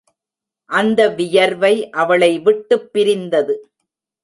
[0.69, 3.71] அந்த வியர்வை அவளை விட்டுப் பிரிந்தது.